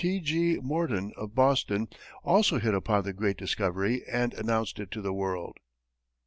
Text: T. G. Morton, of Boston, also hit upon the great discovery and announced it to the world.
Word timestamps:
T. 0.03 0.19
G. 0.19 0.57
Morton, 0.63 1.13
of 1.15 1.35
Boston, 1.35 1.87
also 2.23 2.57
hit 2.57 2.73
upon 2.73 3.03
the 3.03 3.13
great 3.13 3.37
discovery 3.37 4.01
and 4.11 4.33
announced 4.33 4.79
it 4.79 4.89
to 4.89 4.99
the 5.01 5.13
world. 5.13 5.57